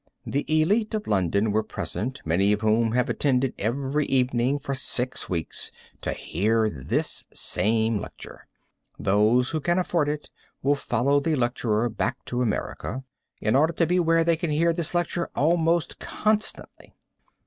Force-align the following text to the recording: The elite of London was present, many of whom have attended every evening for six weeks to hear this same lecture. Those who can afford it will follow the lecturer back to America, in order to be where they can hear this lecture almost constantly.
The 0.25 0.43
elite 0.49 0.95
of 0.95 1.05
London 1.05 1.51
was 1.51 1.65
present, 1.69 2.23
many 2.25 2.53
of 2.53 2.61
whom 2.61 2.93
have 2.93 3.07
attended 3.07 3.53
every 3.59 4.07
evening 4.07 4.57
for 4.57 4.73
six 4.73 5.29
weeks 5.29 5.71
to 6.01 6.11
hear 6.13 6.71
this 6.71 7.27
same 7.35 7.99
lecture. 7.99 8.47
Those 8.97 9.51
who 9.51 9.59
can 9.59 9.77
afford 9.77 10.09
it 10.09 10.31
will 10.63 10.73
follow 10.73 11.19
the 11.19 11.35
lecturer 11.35 11.87
back 11.87 12.25
to 12.25 12.41
America, 12.41 13.03
in 13.41 13.55
order 13.55 13.73
to 13.73 13.85
be 13.85 13.99
where 13.99 14.23
they 14.23 14.35
can 14.37 14.49
hear 14.49 14.73
this 14.73 14.95
lecture 14.95 15.29
almost 15.35 15.99
constantly. 15.99 16.95